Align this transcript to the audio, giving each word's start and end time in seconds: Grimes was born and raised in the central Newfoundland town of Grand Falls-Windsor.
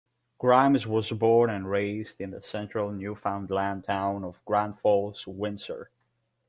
Grimes 0.39 0.87
was 0.87 1.11
born 1.11 1.51
and 1.51 1.69
raised 1.69 2.19
in 2.19 2.31
the 2.31 2.41
central 2.41 2.91
Newfoundland 2.91 3.83
town 3.83 4.23
of 4.23 4.43
Grand 4.45 4.79
Falls-Windsor. 4.79 5.91